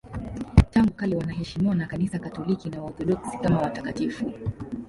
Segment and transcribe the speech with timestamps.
[0.71, 4.31] Tangu kale wanaheshimiwa na Kanisa Katoliki na Waorthodoksi kama watakatifu.